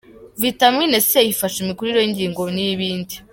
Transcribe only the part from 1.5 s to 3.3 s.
imikurire y’ingingo n’ibindi….